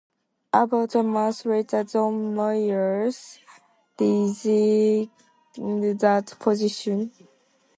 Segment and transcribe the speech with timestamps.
[0.51, 3.37] About a month later, John Moyers
[3.99, 7.11] resigned that position.